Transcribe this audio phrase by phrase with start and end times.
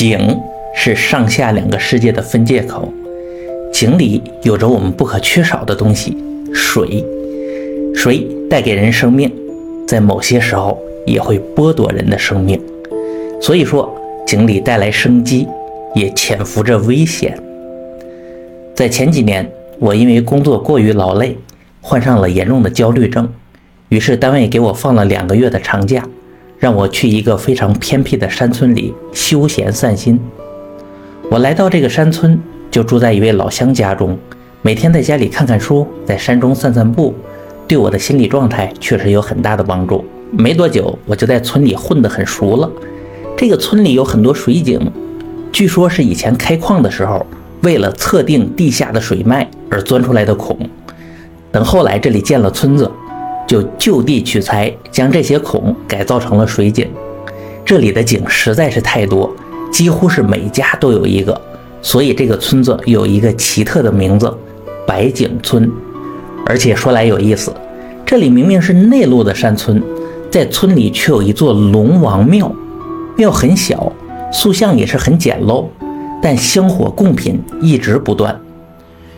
[0.00, 0.40] 井
[0.74, 2.90] 是上下两个世界的分界口，
[3.70, 6.16] 井里有着我们不可缺少的东西——
[6.54, 7.04] 水。
[7.94, 9.30] 水带给人生命，
[9.86, 12.58] 在某些时候也会剥夺人的生命。
[13.42, 13.94] 所以说，
[14.26, 15.46] 井里带来生机，
[15.94, 17.38] 也潜伏着危险。
[18.74, 19.46] 在前几年，
[19.78, 21.36] 我因为工作过于劳累，
[21.82, 23.30] 患上了严重的焦虑症，
[23.90, 26.02] 于是单位给我放了两个月的长假。
[26.60, 30.20] 让我去一个非常偏僻的山村里休闲散心。
[31.30, 32.38] 我来到这个山村，
[32.70, 34.16] 就住在一位老乡家中，
[34.60, 37.14] 每天在家里看看书，在山中散散步，
[37.66, 40.04] 对我的心理状态确实有很大的帮助。
[40.30, 42.70] 没多久，我就在村里混得很熟了。
[43.34, 44.78] 这个村里有很多水井，
[45.50, 47.24] 据说是以前开矿的时候，
[47.62, 50.58] 为了测定地下的水脉而钻出来的孔。
[51.50, 52.90] 等后来这里建了村子。
[53.50, 56.88] 就就地取材，将这些孔改造成了水井。
[57.64, 59.28] 这里的井实在是太多，
[59.72, 61.40] 几乎是每家都有一个，
[61.82, 64.32] 所以这个村子有一个奇特的名字——
[64.86, 65.68] 白井村。
[66.46, 67.52] 而且说来有意思，
[68.06, 69.82] 这里明明是内陆的山村，
[70.30, 72.54] 在村里却有一座龙王庙。
[73.16, 73.92] 庙很小，
[74.32, 75.66] 塑像也是很简陋，
[76.22, 78.40] 但香火贡品一直不断。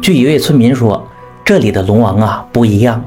[0.00, 1.06] 据一位村民说，
[1.44, 3.04] 这里的龙王啊不一样。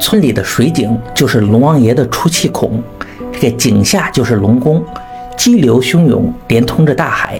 [0.00, 2.82] 村里的水井就是龙王爷的出气孔，
[3.32, 4.82] 这个井下就是龙宫，
[5.36, 7.38] 激流汹涌，连通着大海。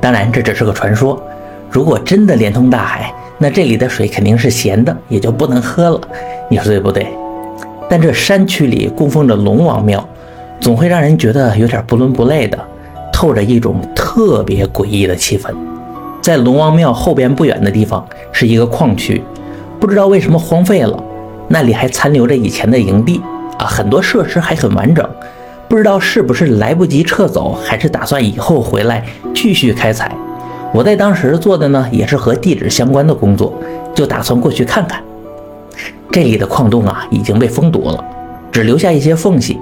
[0.00, 1.22] 当然，这只是个传说。
[1.70, 6.00] 如果真的连通大海，那这里的水肯定是咸的，也就不能喝了。
[6.48, 7.06] 你说对不对？
[7.88, 10.06] 但这山区里供奉着龙王庙，
[10.58, 12.58] 总会让人觉得有点不伦不类的，
[13.12, 15.54] 透着一种特别诡异的气氛。
[16.22, 19.22] 在龙王庙后边不远的地方是一个矿区，
[19.78, 21.04] 不知道为什么荒废了。
[21.48, 23.20] 那里还残留着以前的营地
[23.58, 25.08] 啊，很多设施还很完整，
[25.68, 30.10] 不知道是不是来不及撤走，还是打算以后回来继续开采。
[30.72, 33.54] 我在当时做的呢，也是和地质相关的工作，
[33.94, 35.02] 就打算过去看看。
[36.10, 38.04] 这里的矿洞啊已经被封堵了，
[38.50, 39.58] 只留下一些缝隙。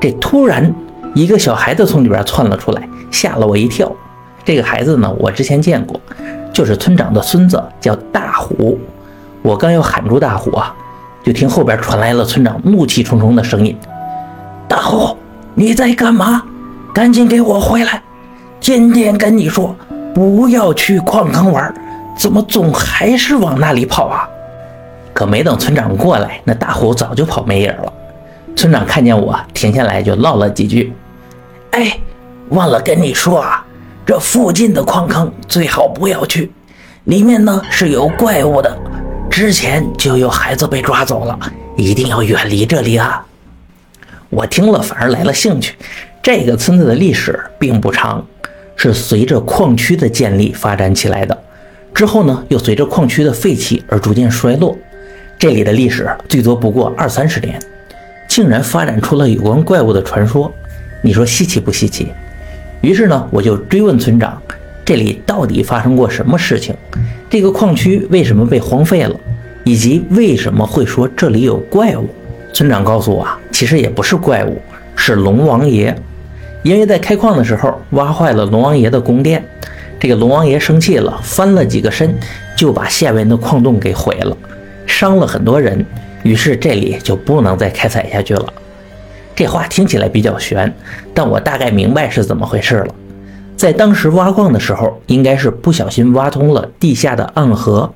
[0.00, 0.74] 这突然
[1.14, 3.90] 一个小孩子从里边窜了出来，吓了我一跳。
[4.44, 6.00] 这个孩子呢，我之前见过，
[6.52, 8.78] 就是村长的孙子，叫大虎。
[9.42, 10.74] 我刚要喊住大虎啊。
[11.26, 13.76] 就听后边传来了村长怒气冲冲的声音
[14.68, 15.16] ：“大虎，
[15.56, 16.40] 你在干嘛？
[16.94, 18.00] 赶紧给我回来！
[18.60, 19.74] 今天跟你说，
[20.14, 21.74] 不要去矿坑玩，
[22.16, 24.28] 怎么总还是往那里跑啊？”
[25.12, 27.92] 可没等村长过来，那大虎早就跑没影了。
[28.54, 30.92] 村长看见我停下来，就唠了几句
[31.72, 31.98] ：“哎，
[32.50, 33.66] 忘了跟你说啊，
[34.06, 36.52] 这附近的矿坑最好不要去，
[37.02, 38.78] 里面呢是有怪物的。”
[39.36, 41.38] 之前就有孩子被抓走了，
[41.76, 43.22] 一定要远离这里啊！
[44.30, 45.74] 我听了反而来了兴趣。
[46.22, 48.26] 这个村子的历史并不长，
[48.76, 51.36] 是随着矿区的建立发展起来的。
[51.92, 54.74] 之后呢，又随着矿区的废弃而逐渐衰落。
[55.38, 57.60] 这里的历史最多不过二三十年，
[58.26, 60.50] 竟然发展出了有关怪物的传说。
[61.02, 62.10] 你说稀奇不稀奇？
[62.80, 64.40] 于是呢，我就追问村长，
[64.82, 66.74] 这里到底发生过什么事情？
[67.28, 69.18] 这个矿区为什么被荒废了？
[69.64, 72.08] 以及为什么会说这里有怪物？
[72.52, 74.60] 村长告诉我啊，其实也不是怪物，
[74.94, 75.94] 是龙王爷。
[76.62, 79.44] 因为在开矿的时候挖坏了龙王爷的宫殿，
[79.98, 82.14] 这个龙王爷生气了，翻了几个身，
[82.56, 84.36] 就把下面的矿洞给毁了，
[84.86, 85.84] 伤了很多人。
[86.22, 88.52] 于是这里就不能再开采下去了。
[89.34, 90.72] 这话听起来比较悬，
[91.12, 92.94] 但我大概明白是怎么回事了。
[93.56, 97.92] 在当时挖矿的时候，应该是不小心挖通了地下的暗河。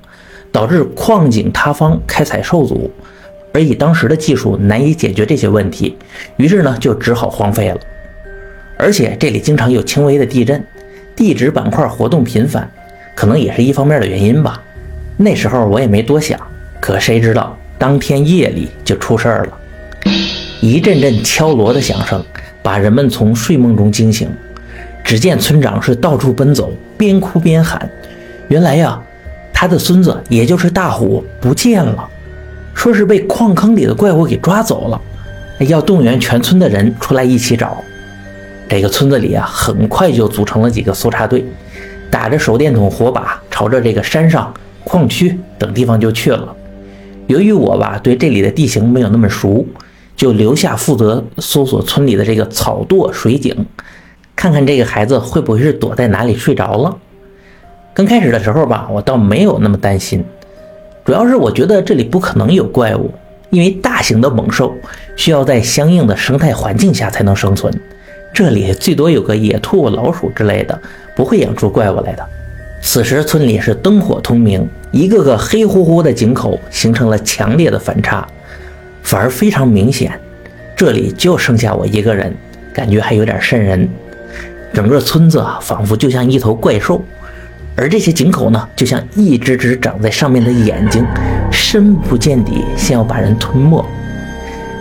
[0.52, 2.90] 导致矿井塌方，开采受阻，
[3.54, 5.96] 而以当时的技术难以解决这些问题，
[6.38, 7.78] 于是呢就只好荒废了。
[8.76, 10.60] 而且这里经常有轻微的地震，
[11.14, 12.68] 地质板块活动频繁，
[13.14, 14.60] 可能也是一方面的原因吧。
[15.16, 16.36] 那时候我也没多想，
[16.80, 19.58] 可谁知道当天夜里就出事儿了，
[20.60, 22.20] 一阵阵敲锣的响声
[22.60, 24.28] 把人们从睡梦中惊醒。
[25.04, 27.90] 只见村长是到处奔走，边哭边喊
[28.48, 29.00] ：“原来呀！”
[29.52, 32.08] 他的孙子，也就是大虎不见了，
[32.72, 35.00] 说是被矿坑里的怪物给抓走了，
[35.66, 37.76] 要动员全村的人出来一起找。
[38.68, 41.44] 这个村子里啊，很快就组成了几个搜查队，
[42.10, 44.50] 打着手电筒、火把，朝着这个山上、
[44.84, 46.56] 矿区等地方就去了。
[47.26, 49.66] 由于我吧对这里的地形没有那么熟，
[50.16, 53.54] 就留下负责搜索村里的这个草垛水井，
[54.40, 56.96] 看看这个孩子会不会是躲在哪里睡着了。
[57.92, 60.24] 刚开始的时候吧，我倒没有那么担心，
[61.04, 63.12] 主要是我觉得这里不可能有怪物，
[63.50, 64.74] 因为大型的猛兽
[65.14, 67.70] 需要在相应的生态环境下才能生存，
[68.32, 70.80] 这里最多有个野兔、老鼠之类的，
[71.14, 72.26] 不会养出怪物来的。
[72.80, 78.26] 此时村里是灯火通明，一个个黑乎乎的井口形成了强烈的反差，
[79.02, 80.18] 反而非常明显。
[80.74, 82.34] 这里就剩下我一个人，
[82.72, 83.86] 感觉还有点瘆人。
[84.72, 87.02] 整个村子啊，仿佛就像一头怪兽，
[87.76, 91.04] 而这些井口呢，就像一只只长在上面的眼睛，
[91.50, 93.84] 深不见底，像要把人吞没。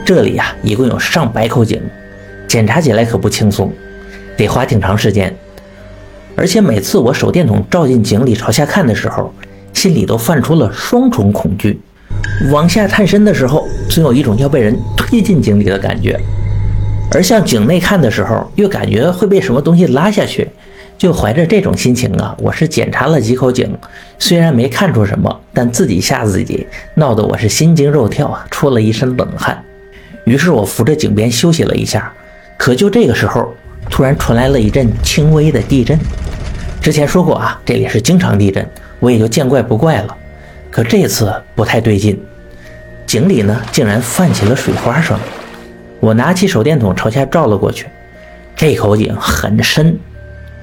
[0.05, 1.81] 这里呀，一共有上百口井，
[2.47, 3.71] 检查起来可不轻松，
[4.37, 5.35] 得花挺长时间。
[6.35, 9.33] 而且每次我手电筒照进井里朝下看的时候，
[9.73, 11.79] 心里都泛出了双重恐惧。
[12.51, 16.15] 往下探身的时候，总有一种要被人推进井里的感觉；
[17.11, 20.47] 而向井内看的时候，又感觉会被什么东西拉下去。
[20.97, 23.73] 就怀着这种心情啊，我是检查了几口井，
[24.19, 29.63] 虽然没看出什么，但自己吓自己，闹得我是心惊肉跳啊，出了一身冷汗。
[30.25, 32.11] 于是我扶着井边休息了一下，
[32.57, 33.53] 可就这个时候，
[33.89, 35.97] 突然传来了一阵轻微的地震。
[36.81, 38.69] 之前说过啊，这里是经常地震，
[38.99, 40.17] 我也就见怪不怪了。
[40.69, 42.21] 可这次不太对劲，
[43.07, 45.17] 井里呢竟然泛起了水花声。
[45.99, 47.87] 我拿起手电筒朝下照了过去，
[48.55, 49.97] 这口井很深，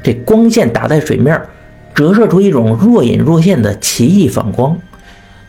[0.02, 1.40] 这光线打在水面，
[1.94, 4.76] 折射出一种若隐若现的奇异反光，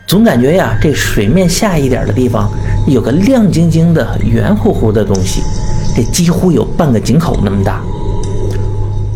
[0.06, 2.50] 总感觉呀，这水面下一点的地方
[2.86, 5.42] 有个亮晶晶的圆乎乎的东西，
[5.96, 7.80] 这几乎有半个井口那么大。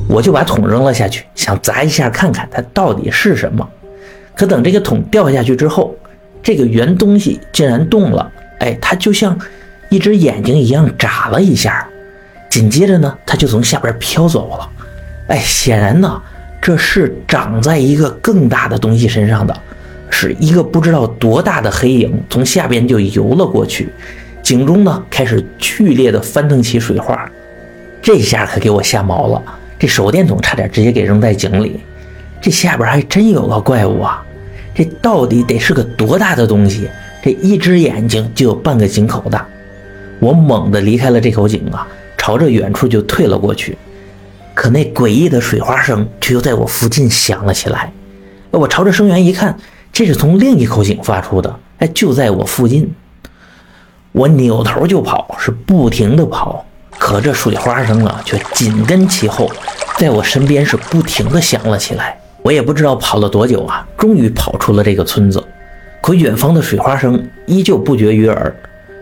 [0.09, 3.67] 我就把桶扔了下去，想砸一下看看它到底是什么。
[4.35, 5.95] 可等这个桶掉下去之后，
[6.43, 9.39] 这个圆东西竟然动了，哎，它就像
[9.93, 11.87] 一只眼睛一样眨了一下，
[12.49, 14.71] 紧接着呢，它就从下边飘走了。
[15.27, 16.23] 哎，显然呢，
[16.63, 19.55] 这是长在一个更大的东西身上的，
[20.09, 23.91] 是一个不知道多大的黑影从下边就游了过去，
[24.43, 27.31] 井中呢开始剧烈的翻腾起水花，
[28.01, 29.43] 这下可给我吓毛了。
[29.79, 31.81] 这手电筒差点直接给扔在井里，
[32.41, 34.25] 这下边还真有个怪物啊！
[34.75, 36.89] 这到底得是个多大的东西？
[37.23, 39.47] 这一只眼睛就有半个井口大。
[40.23, 41.85] 我猛地离开了这口井啊，
[42.17, 43.77] 朝着远处就退了过去。
[44.55, 47.93] 可那诡异的水花声却又在我附近响了起来。
[48.53, 49.59] 我朝着声源一看，
[49.93, 52.89] 这是从另一口井发出的，哎，就在我附近。
[54.13, 56.65] 我扭头就跑，是不停的跑。
[56.97, 59.51] 可这水花声啊，却紧跟其后，
[59.99, 62.17] 在我身边是不停的响了起来。
[62.43, 65.43] 我也不知道跑了多久啊，终于跑出了这个村子。
[66.01, 68.55] 可远方的水花声依旧不绝于耳。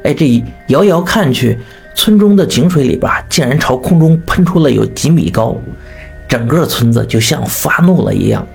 [0.02, 1.58] 哎，这遥遥看去，
[1.94, 5.56] 村中的井水里边竟然朝空中喷出了有几米高，
[6.26, 8.46] 整个村子就像发怒了一样。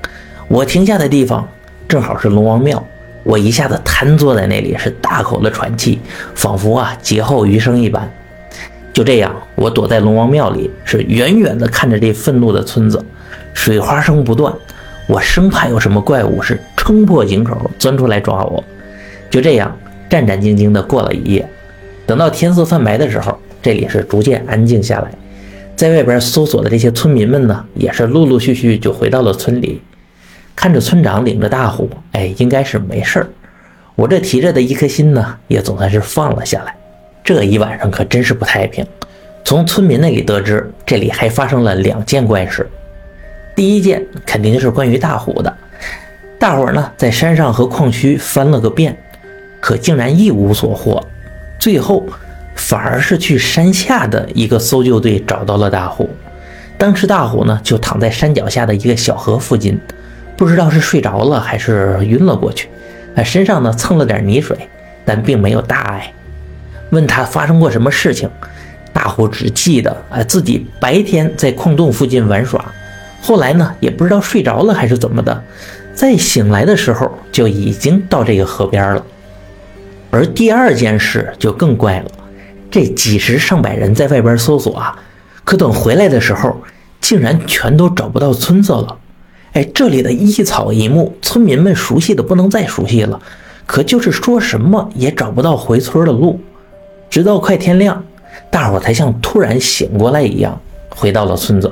[0.48, 1.48] 我停下的地方
[1.88, 2.84] 正好是龙王庙，
[3.24, 6.00] 我一下子瘫坐在那里，是大口的喘气，
[6.34, 8.12] 仿佛啊劫后余生一般。
[8.92, 13.04] 就这样，我躲在龙王庙里，是远远的看着这愤怒的村子，
[13.54, 14.54] 水花声不断，
[15.08, 18.64] 我生怕有什么怪物是冲破井口钻出来抓我。
[19.30, 19.78] 就这样，
[20.10, 21.48] 战战兢兢的过了一夜。
[22.06, 25.12] 等到天色泛白的时候，这里是逐渐安静下来。
[25.76, 29.82] 在外边搜索的这些村民们呢，也是陆陆续续就回到了村里，
[30.56, 33.28] 看着村长领着大虎，哎，应该是没事儿。
[33.96, 36.76] 我这提着的一颗心呢，也总算是放了下来。
[37.24, 38.86] 这一晚上可真是不太平。
[39.44, 42.70] 从村民那里得知，这里还发生了两件怪事。
[43.56, 45.58] 第一件肯定就是关于大虎的。
[46.38, 48.98] 大伙儿呢在山上和矿区翻了个遍，
[49.66, 51.04] 可竟然一无所获。
[51.58, 52.06] 最后
[52.54, 56.08] 反而是去山下的一个搜救队找到了大虎。
[56.78, 59.80] 当时大虎呢就躺在山脚下的一个小河附近，
[60.38, 62.70] 不知道是睡着了还是晕了过去。
[63.16, 64.56] 哎，身上呢蹭了点泥水，
[65.04, 66.14] 但并没有大碍。
[66.92, 68.30] 问他发生过什么事情，
[68.94, 72.64] 大虎只记得哎自己白天在矿洞附近玩耍，
[73.20, 75.44] 后来呢也不知道睡着了还是怎么的，
[75.96, 79.04] 再醒来的时候就已经到这个河边了。
[80.16, 82.06] 而第二件事就更怪了，
[82.72, 84.98] 这几十上百人在外边搜索啊，
[85.44, 86.56] 可等回来的时候，
[87.02, 88.98] 竟然全都找不到村子了。
[89.52, 93.22] 哎，这里的一草一木，村民们熟悉的不能再熟悉了，
[93.66, 96.40] 可就是说什么也找不到回村的路。
[97.10, 98.02] 直到快天亮，
[98.50, 100.58] 大伙才像突然醒过来一样
[100.88, 101.70] 回到了村子。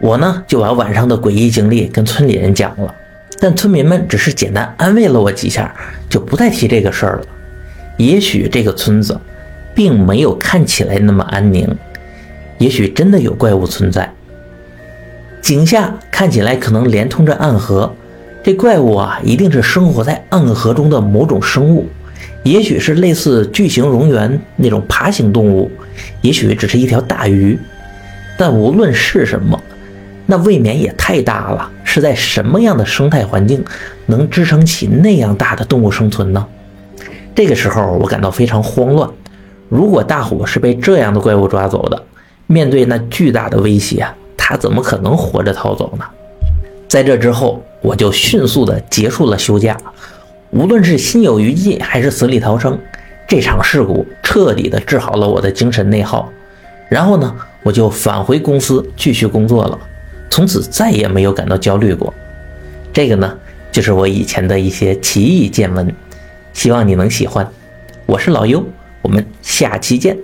[0.00, 2.92] 我呢就把晚上的诡异经历跟村里人讲了，
[3.38, 5.72] 但村民们只是简单安慰了我几下，
[6.08, 7.22] 就不再提这个事儿了。
[8.00, 9.20] 也许这个村子
[9.74, 11.68] 并没有看起来那么安宁，
[12.56, 14.10] 也许真的有怪物存在。
[15.42, 17.94] 井下看起来可能连通着暗河，
[18.42, 21.86] 这怪物啊一定是生活在暗河中的某种生物。
[22.42, 25.70] 也许是类似巨型蝾螈那种爬行动物，
[26.22, 27.58] 也许只是一条大鱼。
[28.38, 29.62] 但无论是什么，
[30.24, 31.70] 那未免也太大了。
[31.84, 33.62] 是在什么样的生态环境
[34.06, 36.46] 能支撑起那样大的动物生存呢？
[37.40, 39.08] 这个时候我感到非常慌乱。
[39.70, 42.02] 如果大虎是被这样的怪物抓走的，
[42.46, 44.06] 面对那巨大的威胁，
[44.36, 46.04] 他怎么可能活着逃走呢？
[46.86, 49.74] 在这之后，我就迅速的结束了休假，
[50.50, 52.78] 无论是心有余悸还是死里逃生，
[53.26, 56.30] 这场事故彻底的治好了我的精神内耗。
[56.90, 59.78] 然后呢，我就返回公司继续工作了，
[60.28, 62.12] 从此再也没有感到焦虑过。
[62.92, 63.34] 这个呢，
[63.72, 65.90] 就是我以前的一些奇异见闻，
[66.52, 67.48] 希望你能喜欢。
[68.06, 68.64] 我是老优，
[69.02, 70.16] 我们下期见。